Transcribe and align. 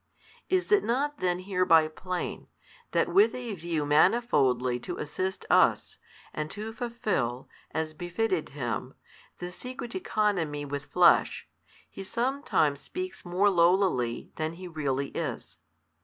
Is 0.49 0.71
it 0.71 0.83
not 0.83 1.19
then 1.19 1.41
hereby 1.41 1.87
plain, 1.87 2.47
that 2.89 3.07
with 3.07 3.35
a 3.35 3.53
view 3.53 3.85
manifoldly 3.85 4.81
to 4.81 4.97
assist 4.97 5.45
us, 5.47 5.99
and 6.33 6.49
to 6.49 6.73
fulfill, 6.73 7.47
as 7.69 7.93
befitted 7.93 8.49
Him, 8.49 8.95
the 9.37 9.51
secret 9.51 9.93
economy 9.93 10.65
with 10.65 10.85
Flesh, 10.85 11.47
He 11.87 12.01
sometimes 12.01 12.79
speaks 12.79 13.23
more 13.25 13.51
lowlily, 13.51 14.31
than 14.37 14.53
He 14.53 14.67
really 14.67 15.09
is? 15.09 15.57